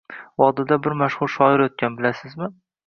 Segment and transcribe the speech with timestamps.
[0.43, 2.55] –Vodilda bir mashxur shoir o’tgan, bilasizmi?